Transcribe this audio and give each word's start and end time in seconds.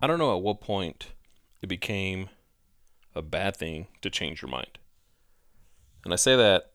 I 0.00 0.06
don't 0.06 0.18
know 0.18 0.36
at 0.36 0.42
what 0.42 0.60
point 0.60 1.08
it 1.62 1.68
became 1.68 2.28
a 3.14 3.22
bad 3.22 3.56
thing 3.56 3.86
to 4.02 4.10
change 4.10 4.42
your 4.42 4.50
mind. 4.50 4.78
And 6.04 6.12
I 6.12 6.16
say 6.16 6.36
that 6.36 6.70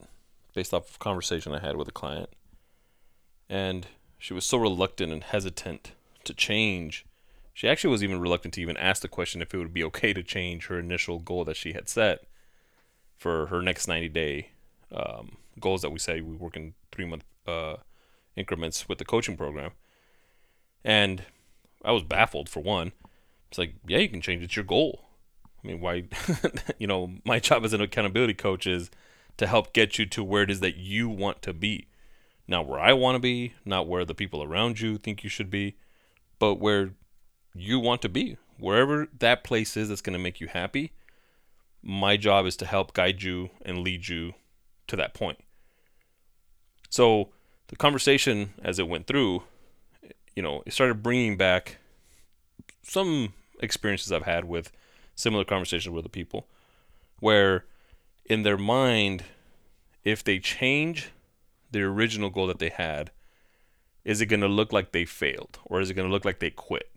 based 0.54 0.74
off 0.74 0.90
of 0.90 1.00
conversation 1.00 1.54
I 1.54 1.60
had 1.60 1.78
with 1.78 1.88
a 1.88 1.94
client. 1.94 2.30
And 3.50 3.88
she 4.18 4.34
was 4.34 4.46
so 4.46 4.58
reluctant 4.58 5.12
and 5.12 5.24
hesitant 5.24 5.92
to 6.24 6.34
change. 6.34 7.06
She 7.54 7.68
actually 7.68 7.92
was 7.92 8.04
even 8.04 8.20
reluctant 8.20 8.56
to 8.56 8.62
even 8.62 8.78
ask 8.78 9.02
the 9.02 9.08
question 9.08 9.42
if 9.42 9.54
it 9.54 9.58
would 9.58 9.74
be 9.74 9.84
okay 9.86 10.14
to 10.14 10.24
change 10.24 10.68
her 10.68 10.80
initial 10.80 11.20
goal 11.20 11.46
that 11.46 11.58
she 11.58 11.74
had 11.74 11.90
set 11.90 12.26
for 13.18 13.48
her 13.48 13.62
next 13.62 13.88
90 13.88 14.10
day 14.10 14.50
um, 14.92 15.38
goals 15.60 15.82
that 15.82 15.92
we 15.92 16.00
say 16.00 16.22
we 16.22 16.36
work 16.36 16.56
in 16.56 16.74
three 16.92 17.06
month 17.06 17.24
uh, 17.48 17.78
increments 18.36 18.90
with 18.90 18.98
the 18.98 19.06
coaching 19.06 19.38
program. 19.38 19.72
And 20.84 21.24
I 21.84 21.92
was 21.92 22.04
baffled 22.04 22.50
for 22.50 22.62
one. 22.62 22.92
It's 23.52 23.58
like, 23.58 23.74
yeah, 23.86 23.98
you 23.98 24.08
can 24.08 24.22
change. 24.22 24.44
It's 24.44 24.56
your 24.56 24.64
goal. 24.64 25.10
I 25.62 25.68
mean, 25.68 25.82
why? 25.82 26.06
you 26.80 26.88
know, 26.88 27.16
my 27.26 27.40
job 27.40 27.66
as 27.66 27.74
an 27.74 27.82
accountability 27.82 28.34
coach 28.34 28.66
is 28.66 28.90
to 29.36 29.46
help 29.46 29.74
get 29.74 30.00
you 30.00 30.06
to 30.06 30.24
where 30.24 30.44
it 30.44 30.50
is 30.50 30.62
that 30.62 30.78
you 30.78 31.10
want 31.10 31.42
to 31.42 31.54
be. 31.54 31.88
Not 32.48 32.66
where 32.66 32.80
I 32.80 32.94
want 32.94 33.16
to 33.16 33.20
be, 33.20 33.54
not 33.66 33.88
where 33.88 34.06
the 34.06 34.16
people 34.16 34.42
around 34.42 34.80
you 34.80 34.98
think 34.98 35.22
you 35.22 35.30
should 35.30 35.50
be, 35.50 35.76
but 36.40 36.56
where 36.56 36.92
you 37.54 37.78
want 37.78 38.02
to 38.04 38.10
be. 38.10 38.38
Wherever 38.58 39.08
that 39.20 39.44
place 39.44 39.76
is 39.76 39.90
that's 39.90 40.02
going 40.02 40.14
to 40.14 40.24
make 40.24 40.40
you 40.40 40.48
happy, 40.48 40.94
my 41.84 42.16
job 42.16 42.46
is 42.46 42.56
to 42.58 42.66
help 42.66 42.94
guide 42.94 43.22
you 43.22 43.50
and 43.64 43.80
lead 43.80 44.08
you 44.08 44.34
to 44.88 44.96
that 44.96 45.14
point. 45.14 45.40
So 46.90 47.30
the 47.68 47.76
conversation 47.76 48.54
as 48.64 48.80
it 48.80 48.88
went 48.88 49.08
through, 49.08 49.44
you 50.36 50.44
know, 50.44 50.64
it 50.66 50.72
started 50.72 51.04
bringing 51.04 51.36
back 51.36 51.78
some 52.84 53.34
experiences 53.62 54.12
I've 54.12 54.24
had 54.24 54.46
with 54.46 54.72
similar 55.16 55.44
conversations 55.44 55.92
with 55.92 56.04
other 56.04 56.10
people 56.10 56.48
where 57.20 57.66
in 58.26 58.44
their 58.44 58.58
mind 58.58 59.24
if 60.04 60.24
they 60.24 60.40
change 60.40 61.12
the 61.72 61.82
original 61.82 62.30
goal 62.30 62.48
that 62.48 62.60
they 62.60 62.70
had 62.70 63.12
is 64.04 64.20
it 64.20 64.26
going 64.26 64.42
to 64.42 64.48
look 64.48 64.74
like 64.74 64.92
they 64.92 65.06
failed 65.06 65.60
or 65.66 65.80
is 65.80 65.90
it 65.90 65.94
going 65.94 66.08
to 66.08 66.12
look 66.12 66.26
like 66.26 66.40
they 66.40 66.50
quit? 66.50 66.90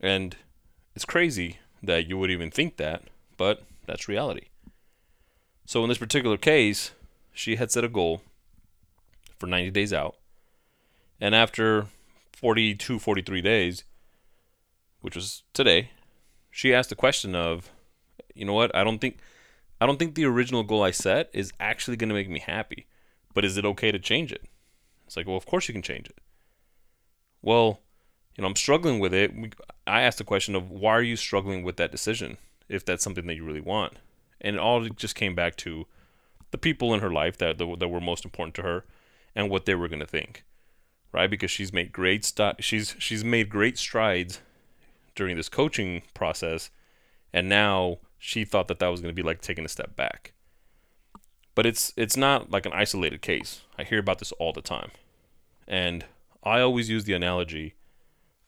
And 0.00 0.36
it's 0.96 1.04
crazy 1.04 1.58
that 1.82 2.08
you 2.08 2.18
would 2.18 2.30
even 2.30 2.50
think 2.50 2.76
that 2.76 3.04
but 3.36 3.62
that's 3.86 4.08
reality. 4.08 4.48
So 5.64 5.82
in 5.82 5.88
this 5.88 5.98
particular 5.98 6.36
case 6.36 6.92
she 7.32 7.56
had 7.56 7.70
set 7.70 7.84
a 7.84 7.88
goal 7.88 8.22
for 9.38 9.46
90 9.46 9.70
days 9.70 9.92
out 9.92 10.16
and 11.20 11.34
after 11.34 11.86
42 12.32 12.98
43 12.98 13.40
days 13.42 13.84
which 15.00 15.16
was 15.16 15.42
today 15.52 15.90
she 16.50 16.74
asked 16.74 16.90
the 16.90 16.96
question 16.96 17.34
of, 17.34 17.70
you 18.34 18.44
know 18.44 18.52
what? 18.52 18.74
I 18.74 18.84
don't 18.84 18.98
think 19.00 19.18
I 19.80 19.86
don't 19.86 19.98
think 19.98 20.14
the 20.14 20.26
original 20.26 20.62
goal 20.62 20.82
I 20.82 20.90
set 20.90 21.30
is 21.32 21.52
actually 21.58 21.96
going 21.96 22.10
to 22.10 22.14
make 22.14 22.28
me 22.28 22.40
happy. 22.40 22.86
But 23.32 23.44
is 23.44 23.56
it 23.56 23.64
okay 23.64 23.92
to 23.92 23.98
change 23.98 24.32
it? 24.32 24.42
It's 25.06 25.16
like, 25.16 25.26
well, 25.26 25.36
of 25.36 25.46
course 25.46 25.68
you 25.68 25.72
can 25.72 25.82
change 25.82 26.06
it. 26.08 26.18
Well, 27.40 27.80
you 28.36 28.42
know, 28.42 28.48
I'm 28.48 28.56
struggling 28.56 28.98
with 28.98 29.14
it. 29.14 29.32
I 29.86 30.02
asked 30.02 30.18
the 30.18 30.24
question 30.24 30.54
of 30.54 30.70
why 30.70 30.92
are 30.92 31.02
you 31.02 31.16
struggling 31.16 31.62
with 31.62 31.76
that 31.76 31.92
decision 31.92 32.36
if 32.68 32.84
that's 32.84 33.02
something 33.02 33.26
that 33.26 33.36
you 33.36 33.44
really 33.44 33.60
want? 33.60 33.94
And 34.40 34.56
it 34.56 34.60
all 34.60 34.86
just 34.88 35.14
came 35.14 35.34
back 35.34 35.56
to 35.56 35.86
the 36.50 36.58
people 36.58 36.92
in 36.92 37.00
her 37.00 37.10
life 37.10 37.38
that 37.38 37.58
that 37.58 37.88
were 37.88 38.00
most 38.00 38.24
important 38.24 38.54
to 38.56 38.62
her 38.62 38.84
and 39.34 39.48
what 39.48 39.64
they 39.64 39.74
were 39.74 39.88
going 39.88 40.00
to 40.00 40.06
think. 40.06 40.44
Right? 41.12 41.30
Because 41.30 41.50
she's 41.50 41.72
made 41.72 41.92
great 41.92 42.24
st- 42.24 42.62
she's 42.62 42.94
she's 42.98 43.24
made 43.24 43.48
great 43.48 43.78
strides 43.78 44.40
during 45.14 45.36
this 45.36 45.48
coaching 45.48 46.02
process, 46.14 46.70
and 47.32 47.48
now 47.48 47.98
she 48.18 48.44
thought 48.44 48.68
that 48.68 48.78
that 48.78 48.88
was 48.88 49.00
going 49.00 49.14
to 49.14 49.22
be 49.22 49.26
like 49.26 49.40
taking 49.40 49.64
a 49.64 49.68
step 49.68 49.96
back. 49.96 50.32
But 51.54 51.66
it's 51.66 51.92
it's 51.96 52.16
not 52.16 52.50
like 52.50 52.66
an 52.66 52.72
isolated 52.72 53.22
case. 53.22 53.62
I 53.78 53.84
hear 53.84 53.98
about 53.98 54.18
this 54.18 54.32
all 54.32 54.52
the 54.52 54.62
time, 54.62 54.90
and 55.66 56.04
I 56.42 56.60
always 56.60 56.88
use 56.88 57.04
the 57.04 57.14
analogy 57.14 57.74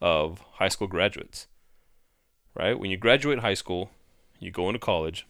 of 0.00 0.44
high 0.52 0.68
school 0.68 0.88
graduates. 0.88 1.46
Right? 2.54 2.78
When 2.78 2.90
you 2.90 2.96
graduate 2.96 3.38
high 3.38 3.54
school, 3.54 3.90
you 4.38 4.50
go 4.50 4.68
into 4.68 4.78
college, 4.78 5.26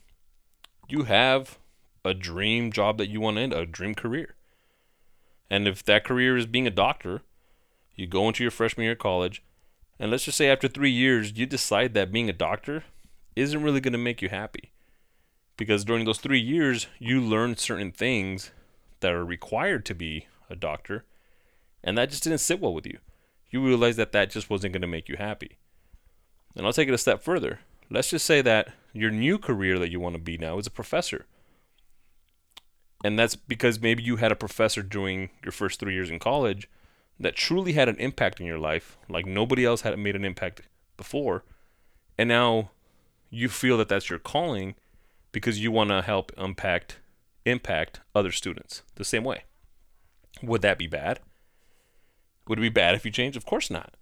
you 0.89 1.05
have 1.05 1.59
a 2.05 2.15
dream 2.15 2.73
job 2.73 2.99
that 2.99 3.09
you 3.09 3.21
want 3.21 3.37
to 3.37 3.43
end, 3.43 3.53
a 3.53 3.65
dream 3.65 3.95
career. 3.95 4.35
And 5.49 5.69
if 5.69 5.85
that 5.85 6.05
career 6.05 6.37
is 6.37 6.47
being 6.47 6.67
a 6.67 6.71
doctor, 6.71 7.23
you 7.95 8.07
go 8.07 8.27
into 8.27 8.43
your 8.43 8.51
freshman 8.51 8.85
year 8.85 8.93
of 8.93 8.99
college 8.99 9.43
and 10.03 10.11
let's 10.11 10.25
just 10.25 10.37
say 10.37 10.51
after 10.51 10.67
three 10.67 10.91
years, 10.91 11.39
you 11.39 11.47
decide 11.47 11.95
that 11.95 12.11
being 12.11 12.29
a 12.29 12.33
doctor 12.33 12.83
isn't 13.37 13.63
really 13.63 13.81
going 13.81 13.93
to 13.93 13.99
make 13.99 14.21
you 14.21 14.31
happy. 14.31 14.73
Because 15.57 15.85
during 15.85 16.07
those 16.07 16.19
three 16.19 16.41
years, 16.41 16.89
you 16.99 17.21
learn 17.21 17.57
certain 17.57 17.93
things 17.93 18.51
that 18.99 19.13
are 19.13 19.25
required 19.25 19.85
to 19.85 19.95
be 19.95 20.27
a 20.51 20.57
doctor, 20.57 21.05
and 21.85 21.97
that 21.97 22.11
just 22.11 22.25
didn't 22.25 22.41
sit 22.41 22.59
well 22.59 22.75
with 22.75 22.85
you. 22.85 22.99
You 23.53 23.65
realize 23.65 23.95
that 23.95 24.11
that 24.11 24.31
just 24.31 24.51
wasn't 24.51 24.73
going 24.73 24.83
to 24.83 24.89
make 24.89 25.09
you 25.09 25.15
happy. 25.19 25.57
And 26.57 26.67
I'll 26.67 26.73
take 26.73 26.89
it 26.89 26.95
a 26.95 26.99
step 26.99 27.23
further. 27.23 27.61
Let's 27.89 28.11
just 28.11 28.27
say 28.27 28.43
that 28.43 28.73
your 28.93 29.13
new 29.13 29.39
career 29.39 29.79
that 29.79 29.93
you 29.93 30.01
want 30.01 30.17
to 30.17 30.21
be 30.21 30.37
now 30.37 30.59
is 30.59 30.67
a 30.67 30.73
professor. 30.73 31.27
And 33.05 33.17
that's 33.17 33.37
because 33.37 33.81
maybe 33.81 34.03
you 34.03 34.17
had 34.17 34.33
a 34.33 34.37
professor 34.37 34.83
during 34.83 35.31
your 35.45 35.53
first 35.53 35.79
three 35.79 35.95
years 35.95 36.11
in 36.11 36.19
college 36.19 36.69
that 37.19 37.37
truly 37.37 37.73
had 37.73 37.89
an 37.89 37.97
impact 37.97 38.41
in 38.41 38.47
your 38.47 38.59
life, 38.59 38.99
like 39.09 39.27
nobody 39.27 39.65
else 39.65 39.83
had 39.83 39.99
made 39.99 40.17
an 40.17 40.25
impact 40.25 40.63
before, 40.97 41.45
and 42.19 42.29
now 42.29 42.71
you 43.31 43.49
feel 43.49 43.79
that 43.79 43.89
that's 43.89 44.11
your 44.11 44.19
calling 44.19 44.75
because 45.33 45.61
you 45.61 45.73
want 45.73 45.91
to 45.91 46.03
help 46.03 46.33
impact 46.37 46.99
impact 47.45 48.01
other 48.15 48.31
students 48.31 48.83
the 48.95 49.05
same 49.05 49.25
way. 49.25 49.45
Would 50.43 50.63
that 50.63 50.79
be 50.79 50.87
bad? 50.87 51.21
Would 52.47 52.59
it 52.59 52.63
be 52.63 52.69
bad 52.69 52.95
if 52.95 53.05
you 53.05 53.11
changed? 53.11 53.37
Of 53.37 53.47
course 53.47 53.71
not. 53.71 53.95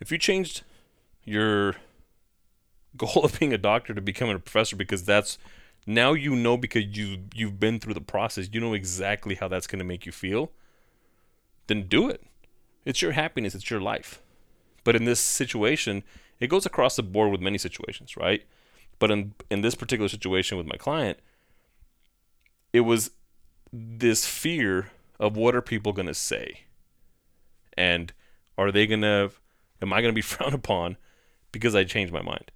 If 0.00 0.10
you 0.10 0.18
changed 0.18 0.62
your 1.24 1.76
goal 2.96 3.20
of 3.24 3.38
being 3.38 3.52
a 3.52 3.58
doctor 3.58 3.94
to 3.94 4.00
becoming 4.00 4.36
a 4.36 4.40
professor 4.40 4.76
because 4.76 5.04
that's 5.04 5.38
now 5.86 6.12
you 6.12 6.34
know 6.34 6.56
because 6.56 6.84
you 6.96 7.24
you've 7.34 7.60
been 7.60 7.78
through 7.78 7.94
the 7.94 8.00
process, 8.00 8.48
you 8.52 8.60
know 8.60 8.74
exactly 8.74 9.34
how 9.34 9.48
that's 9.48 9.66
going 9.66 9.78
to 9.78 9.84
make 9.84 10.06
you 10.06 10.12
feel, 10.12 10.50
then 11.66 11.86
do 11.88 12.08
it. 12.08 12.22
It's 12.84 13.02
your 13.02 13.12
happiness, 13.12 13.54
it's 13.54 13.70
your 13.70 13.80
life. 13.80 14.20
But 14.84 14.96
in 14.96 15.04
this 15.04 15.20
situation, 15.20 16.02
it 16.40 16.48
goes 16.48 16.66
across 16.66 16.96
the 16.96 17.02
board 17.02 17.30
with 17.30 17.40
many 17.40 17.58
situations, 17.58 18.16
right? 18.16 18.44
But 18.98 19.10
in 19.10 19.34
in 19.50 19.62
this 19.62 19.74
particular 19.74 20.08
situation 20.08 20.58
with 20.58 20.66
my 20.66 20.76
client, 20.76 21.18
it 22.72 22.80
was 22.80 23.10
this 23.72 24.26
fear 24.26 24.90
of 25.18 25.36
what 25.36 25.54
are 25.54 25.62
people 25.62 25.92
going 25.92 26.06
to 26.06 26.14
say? 26.14 26.60
And 27.76 28.12
are 28.56 28.70
they 28.70 28.86
going 28.86 29.00
to 29.02 29.30
am 29.82 29.92
I 29.92 30.00
going 30.00 30.12
to 30.12 30.16
be 30.16 30.22
frowned 30.22 30.54
upon 30.54 30.96
because 31.52 31.74
I 31.74 31.84
changed 31.84 32.12
my 32.12 32.22
mind? 32.22 32.50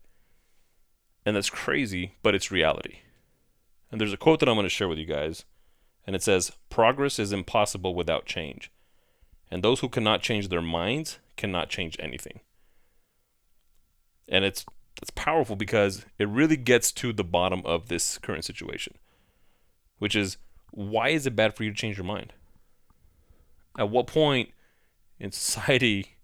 And 1.25 1.37
that's 1.37 1.51
crazy, 1.51 2.15
but 2.23 2.35
it's 2.35 2.51
reality. 2.51 3.01
And 3.91 4.01
there's 4.01 4.13
a 4.13 4.19
quote 4.19 4.41
that 4.41 4.49
I'm 4.49 4.55
going 4.55 4.65
to 4.65 4.71
share 4.71 4.89
with 4.89 4.99
you 4.99 5.07
guys, 5.07 5.45
and 6.07 6.15
it 6.15 6.23
says, 6.23 6.53
Progress 6.71 7.19
is 7.19 7.33
impossible 7.33 7.95
without 7.95 8.27
change. 8.27 8.71
And 9.51 9.63
those 9.63 9.81
who 9.81 9.89
cannot 9.89 10.23
change 10.23 10.49
their 10.49 10.63
minds 10.63 11.19
cannot 11.37 11.71
change 11.71 11.97
anything. 11.99 12.41
And 14.29 14.45
it's 14.45 14.65
it's 15.01 15.11
powerful 15.11 15.57
because 15.57 16.05
it 16.19 16.29
really 16.29 16.57
gets 16.57 16.91
to 16.93 17.13
the 17.13 17.25
bottom 17.25 17.63
of 17.65 17.89
this 17.89 18.19
current 18.19 18.45
situation, 18.45 18.95
which 19.99 20.17
is 20.17 20.39
why 20.73 21.11
is 21.11 21.27
it 21.27 21.37
bad 21.37 21.55
for 21.55 21.65
you 21.65 21.71
to 21.71 21.77
change 21.77 21.97
your 21.97 22.05
mind? 22.05 22.33
At 23.79 23.91
what 23.91 24.07
point 24.07 24.51
in 25.21 25.31
society 25.31 26.17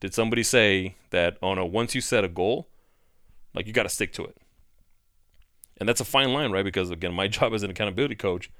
did 0.00 0.12
somebody 0.12 0.42
say 0.42 0.96
that, 1.10 1.38
oh 1.40 1.54
no, 1.54 1.64
once 1.64 1.94
you 1.94 2.00
set 2.00 2.24
a 2.24 2.28
goal, 2.28 2.68
like 3.54 3.66
you 3.66 3.72
got 3.72 3.84
to 3.84 3.88
stick 3.88 4.12
to 4.14 4.24
it? 4.24 4.36
And 5.78 5.88
that's 5.88 6.00
a 6.00 6.04
fine 6.04 6.32
line, 6.32 6.50
right? 6.50 6.64
Because 6.64 6.90
again, 6.90 7.14
my 7.14 7.28
job 7.28 7.54
as 7.54 7.62
an 7.62 7.70
accountability 7.70 8.16
coach 8.16 8.50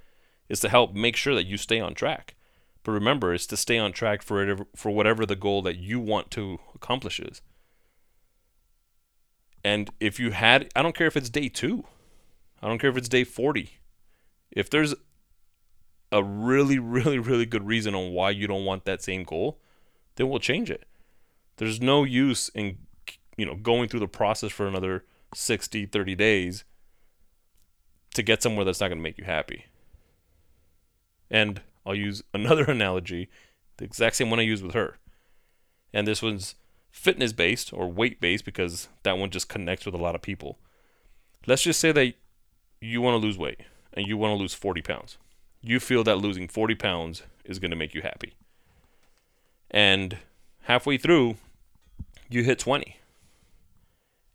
is 0.48 0.60
to 0.60 0.68
help 0.68 0.94
make 0.94 1.16
sure 1.16 1.34
that 1.34 1.46
you 1.46 1.56
stay 1.56 1.80
on 1.80 1.94
track. 1.94 2.34
But 2.84 2.92
remember, 2.92 3.34
it's 3.34 3.46
to 3.48 3.56
stay 3.56 3.78
on 3.78 3.92
track 3.92 4.22
for 4.22 4.38
whatever, 4.38 4.66
for 4.76 4.90
whatever 4.90 5.26
the 5.26 5.36
goal 5.36 5.62
that 5.62 5.76
you 5.76 5.98
want 5.98 6.30
to 6.32 6.60
accomplish 6.74 7.18
is. 7.18 7.40
And 9.64 9.90
if 9.98 10.20
you 10.20 10.30
had, 10.30 10.70
I 10.76 10.82
don't 10.82 10.94
care 10.94 11.06
if 11.06 11.16
it's 11.16 11.30
day 11.30 11.48
two, 11.48 11.84
I 12.62 12.68
don't 12.68 12.78
care 12.78 12.90
if 12.90 12.96
it's 12.98 13.08
day 13.08 13.24
40. 13.24 13.70
If 14.50 14.68
there's 14.68 14.94
a 16.12 16.22
really, 16.22 16.78
really, 16.78 17.18
really 17.18 17.46
good 17.46 17.66
reason 17.66 17.94
on 17.94 18.12
why 18.12 18.30
you 18.30 18.46
don't 18.46 18.66
want 18.66 18.84
that 18.84 19.02
same 19.02 19.24
goal, 19.24 19.58
then 20.16 20.28
we'll 20.28 20.38
change 20.38 20.70
it. 20.70 20.84
There's 21.56 21.80
no 21.80 22.04
use 22.04 22.50
in, 22.50 22.78
you 23.38 23.46
know, 23.46 23.54
going 23.54 23.88
through 23.88 24.00
the 24.00 24.08
process 24.08 24.52
for 24.52 24.66
another 24.66 25.04
60, 25.34 25.86
30 25.86 26.14
days 26.14 26.64
to 28.14 28.22
get 28.22 28.42
somewhere 28.42 28.64
that's 28.64 28.80
not 28.80 28.88
going 28.88 28.98
to 28.98 29.02
make 29.02 29.18
you 29.18 29.24
happy. 29.24 29.66
And 31.30 31.62
I'll 31.86 31.94
use 31.94 32.22
another 32.32 32.64
analogy, 32.68 33.28
the 33.76 33.84
exact 33.84 34.16
same 34.16 34.30
one 34.30 34.40
I 34.40 34.44
used 34.44 34.64
with 34.64 34.74
her. 34.74 34.98
And 35.92 36.06
this 36.06 36.22
one's 36.22 36.54
fitness 36.90 37.32
based 37.32 37.72
or 37.72 37.90
weight 37.90 38.20
based 38.20 38.44
because 38.44 38.88
that 39.02 39.18
one 39.18 39.30
just 39.30 39.48
connects 39.48 39.86
with 39.86 39.94
a 39.94 39.98
lot 39.98 40.14
of 40.14 40.22
people. 40.22 40.58
Let's 41.46 41.62
just 41.62 41.80
say 41.80 41.92
that 41.92 42.14
you 42.80 43.00
want 43.00 43.20
to 43.20 43.26
lose 43.26 43.38
weight 43.38 43.60
and 43.92 44.06
you 44.06 44.16
want 44.16 44.32
to 44.32 44.40
lose 44.40 44.54
40 44.54 44.82
pounds. 44.82 45.18
You 45.62 45.80
feel 45.80 46.04
that 46.04 46.18
losing 46.18 46.48
40 46.48 46.74
pounds 46.74 47.22
is 47.44 47.58
going 47.58 47.70
to 47.70 47.76
make 47.76 47.94
you 47.94 48.02
happy. 48.02 48.34
And 49.70 50.18
halfway 50.62 50.98
through, 50.98 51.36
you 52.28 52.44
hit 52.44 52.58
20. 52.58 52.96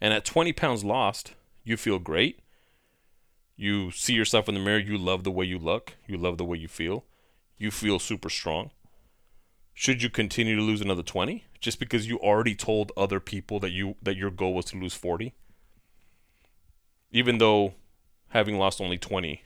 And 0.02 0.14
at 0.14 0.26
20 0.26 0.54
pounds 0.54 0.84
lost, 0.84 1.34
you 1.64 1.78
feel 1.78 2.00
great. 2.00 2.40
You 3.56 3.92
see 3.92 4.14
yourself 4.14 4.48
in 4.48 4.56
the 4.56 4.62
mirror, 4.62 4.80
you 4.80 4.98
love 4.98 5.24
the 5.24 5.32
way 5.32 5.46
you 5.46 5.60
look, 5.60 5.94
you 6.08 6.18
love 6.18 6.38
the 6.38 6.46
way 6.46 6.58
you 6.58 6.68
feel, 6.68 7.04
you 7.60 7.70
feel 7.70 8.00
super 8.00 8.30
strong. 8.30 8.72
Should 9.74 10.02
you 10.02 10.10
continue 10.10 10.56
to 10.56 10.62
lose 10.62 10.82
another 10.82 11.04
20 11.04 11.46
just 11.60 11.80
because 11.80 12.08
you 12.08 12.18
already 12.18 12.56
told 12.56 12.92
other 12.98 13.20
people 13.20 13.60
that 13.60 13.72
you 13.72 13.96
that 14.02 14.18
your 14.18 14.32
goal 14.32 14.56
was 14.56 14.66
to 14.66 14.80
lose 14.80 14.96
40? 14.96 15.34
Even 17.12 17.38
though 17.38 17.76
having 18.30 18.58
lost 18.58 18.82
only 18.82 18.98
20 18.98 19.44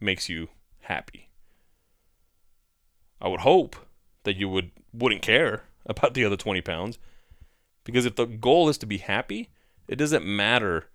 makes 0.00 0.28
you 0.28 0.48
happy. 0.80 1.28
I 3.20 3.28
would 3.28 3.40
hope 3.40 3.76
that 4.24 4.36
you 4.36 4.48
would 4.48 4.70
wouldn't 4.92 5.22
care 5.22 5.64
about 5.86 6.14
the 6.14 6.24
other 6.24 6.36
20 6.36 6.60
pounds 6.62 6.98
because 7.84 8.04
if 8.04 8.16
the 8.16 8.26
goal 8.26 8.68
is 8.68 8.78
to 8.78 8.86
be 8.86 8.98
happy, 8.98 9.50
it 9.88 9.96
doesn't 9.96 10.24
matter 10.24 10.86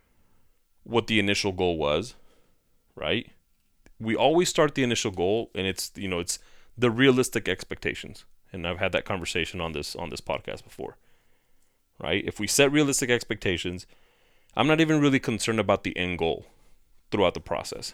what 0.84 1.08
the 1.08 1.20
initial 1.20 1.52
goal 1.52 1.78
was, 1.78 2.16
right? 2.96 3.32
We 4.00 4.16
always 4.16 4.50
start 4.50 4.76
the 4.76 4.84
initial 4.84 5.12
goal 5.12 5.52
and 5.56 5.66
it's 5.66 5.92
you 5.96 6.08
know, 6.08 6.20
it's 6.20 6.40
the 6.82 6.92
realistic 6.92 7.48
expectations. 7.48 8.26
And 8.52 8.68
I've 8.68 8.80
had 8.80 8.92
that 8.92 9.06
conversation 9.06 9.62
on 9.62 9.72
this 9.72 9.96
on 9.96 10.10
this 10.10 10.22
podcast 10.22 10.64
before. 10.64 10.98
Right? 12.00 12.24
If 12.26 12.40
we 12.40 12.48
set 12.48 12.72
realistic 12.72 13.10
expectations, 13.10 13.86
I'm 14.56 14.68
not 14.68 14.82
even 14.82 15.00
really 15.00 15.20
concerned 15.20 15.60
about 15.60 15.84
the 15.84 15.96
end 15.96 16.18
goal 16.18 16.48
throughout 17.12 17.36
the 17.36 17.40
process. 17.40 17.94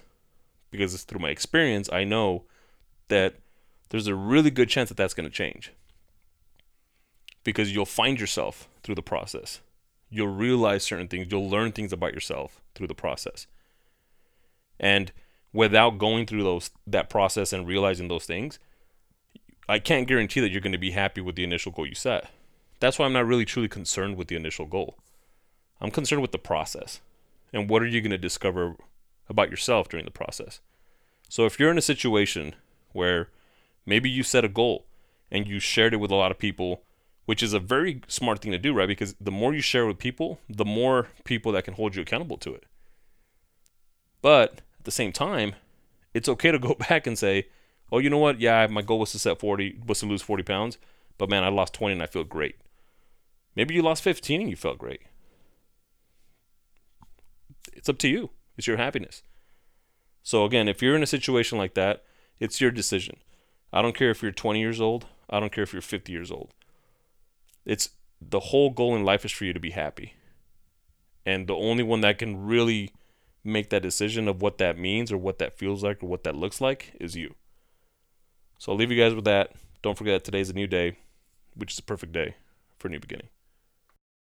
Because 0.72 1.04
through 1.04 1.20
my 1.20 1.30
experience, 1.30 1.90
I 1.92 2.04
know 2.06 2.44
that 3.10 3.36
there's 3.90 4.08
a 4.08 4.16
really 4.16 4.50
good 4.50 4.70
chance 4.70 4.90
that 4.90 4.98
that's 4.98 5.14
going 5.14 5.30
to 5.30 5.36
change. 5.36 5.74
Because 7.44 7.74
you'll 7.74 7.86
find 7.86 8.20
yourself 8.20 8.70
through 8.84 8.96
the 8.96 9.02
process. 9.02 9.62
You'll 10.10 10.28
realize 10.28 10.84
certain 10.84 11.10
things, 11.10 11.28
you'll 11.30 11.50
learn 11.50 11.74
things 11.74 11.92
about 11.92 12.14
yourself 12.14 12.62
through 12.76 12.88
the 12.88 12.96
process. 12.96 13.46
And 14.80 15.12
without 15.52 15.98
going 15.98 16.26
through 16.26 16.44
those 16.44 16.72
that 16.86 17.10
process 17.10 17.52
and 17.52 17.68
realizing 17.68 18.08
those 18.08 18.26
things, 18.26 18.60
I 19.70 19.80
can't 19.80 20.08
guarantee 20.08 20.40
that 20.40 20.50
you're 20.50 20.62
going 20.62 20.72
to 20.72 20.78
be 20.78 20.92
happy 20.92 21.22
with 21.22 21.36
the 21.36 21.44
initial 21.44 21.72
goal 21.72 21.88
you 21.88 21.96
set. 21.96 22.30
That's 22.80 22.98
why 22.98 23.06
I'm 23.06 23.14
not 23.14 23.26
really 23.26 23.46
truly 23.46 23.68
concerned 23.68 24.16
with 24.16 24.28
the 24.28 24.36
initial 24.36 24.66
goal. 24.66 24.98
I'm 25.82 25.92
concerned 25.92 26.22
with 26.22 26.32
the 26.32 26.38
process. 26.38 27.02
And 27.52 27.70
what 27.70 27.82
are 27.82 27.88
you 27.88 28.02
going 28.02 28.12
to 28.12 28.18
discover 28.18 28.76
about 29.30 29.50
yourself 29.50 29.90
during 29.90 30.06
the 30.06 30.12
process? 30.12 30.60
So 31.30 31.46
if 31.46 31.60
you're 31.60 31.72
in 31.72 31.78
a 31.78 31.82
situation 31.82 32.56
where 32.94 33.30
maybe 33.86 34.10
you 34.10 34.24
set 34.24 34.46
a 34.46 34.50
goal 34.50 34.86
and 35.32 35.48
you 35.48 35.60
shared 35.60 35.94
it 35.94 35.98
with 35.98 36.12
a 36.12 36.16
lot 36.16 36.32
of 36.32 36.40
people, 36.40 36.84
which 37.26 37.44
is 37.44 37.54
a 37.54 37.60
very 37.60 38.02
smart 38.08 38.40
thing 38.40 38.54
to 38.54 38.58
do, 38.58 38.74
right? 38.74 38.88
Because 38.88 39.16
the 39.20 39.32
more 39.32 39.54
you 39.54 39.62
share 39.62 39.86
with 39.86 39.98
people, 39.98 40.40
the 40.50 40.66
more 40.66 41.08
people 41.26 41.52
that 41.52 41.66
can 41.66 41.74
hold 41.74 41.96
you 41.96 42.02
accountable 42.02 42.38
to 42.38 42.54
it. 42.54 42.66
But 44.22 44.62
at 44.80 44.86
the 44.86 44.92
same 44.92 45.12
time, 45.12 45.56
it's 46.14 46.30
okay 46.30 46.52
to 46.52 46.60
go 46.60 46.76
back 46.90 47.06
and 47.06 47.18
say, 47.18 47.48
oh, 47.92 48.00
you 48.00 48.10
know 48.10 48.18
what? 48.18 48.40
Yeah, 48.40 48.68
my 48.68 48.82
goal 48.82 49.00
was 49.00 49.12
to 49.14 49.20
set 49.20 49.40
40, 49.40 49.82
was 49.86 50.00
to 50.00 50.06
lose 50.06 50.22
40 50.22 50.44
pounds, 50.44 50.78
but 51.18 51.30
man, 51.30 51.44
I 51.44 51.50
lost 51.50 51.74
20 51.74 51.94
and 51.94 52.04
I 52.04 52.08
feel 52.08 52.24
great. 52.24 52.56
Maybe 53.56 53.74
you 53.74 53.82
lost 53.82 54.04
15 54.04 54.42
and 54.42 54.50
you 54.50 54.56
felt 54.56 54.78
great. 54.78 55.02
It's 57.74 57.90
up 57.90 57.98
to 58.00 58.08
you. 58.08 58.32
It's 58.58 58.68
your 58.68 58.78
happiness. 58.78 59.24
So 60.24 60.46
again, 60.46 60.68
if 60.68 60.82
you're 60.82 60.96
in 60.96 61.04
a 61.04 61.08
situation 61.08 61.58
like 61.58 61.74
that, 61.76 62.04
it's 62.40 62.60
your 62.60 62.72
decision. 62.72 63.18
I 63.72 63.82
don't 63.82 63.96
care 63.96 64.12
if 64.12 64.22
you're 64.22 64.32
20 64.32 64.60
years 64.60 64.82
old. 64.82 65.06
I 65.30 65.40
don't 65.40 65.52
care 65.52 65.64
if 65.64 65.74
you're 65.74 65.82
50 65.82 66.12
years 66.12 66.32
old. 66.32 66.54
It's 67.66 67.90
the 68.22 68.40
whole 68.40 68.70
goal 68.70 68.96
in 68.96 69.04
life 69.04 69.26
is 69.26 69.32
for 69.32 69.46
you 69.46 69.54
to 69.54 69.60
be 69.60 69.72
happy. 69.72 70.14
And 71.26 71.48
the 71.48 71.56
only 71.56 71.84
one 71.84 72.02
that 72.02 72.18
can 72.18 72.46
really 72.46 72.92
make 73.44 73.70
that 73.70 73.82
decision 73.82 74.28
of 74.28 74.42
what 74.42 74.58
that 74.58 74.78
means 74.78 75.12
or 75.12 75.18
what 75.18 75.40
that 75.40 75.58
feels 75.58 75.84
like 75.84 76.02
or 76.04 76.08
what 76.08 76.24
that 76.24 76.36
looks 76.36 76.62
like 76.62 76.96
is 77.00 77.16
you. 77.16 77.36
So 78.58 78.72
I'll 78.72 78.78
leave 78.78 78.92
you 78.92 79.02
guys 79.02 79.14
with 79.14 79.26
that. 79.26 79.52
Don't 79.82 79.98
forget 79.98 80.24
today's 80.24 80.50
a 80.50 80.54
new 80.54 80.68
day, 80.68 80.98
which 81.56 81.74
is 81.74 81.80
a 81.80 81.84
perfect 81.84 82.12
day 82.12 82.36
for 82.78 82.88
a 82.88 82.92
new 82.92 83.00
beginning. 83.00 83.30